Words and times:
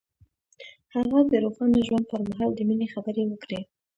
هغه 0.95 1.19
د 1.31 1.33
روښانه 1.43 1.79
ژوند 1.87 2.05
پر 2.11 2.21
مهال 2.29 2.49
د 2.55 2.59
مینې 2.67 2.87
خبرې 2.93 3.23
وکړې. 3.27 3.59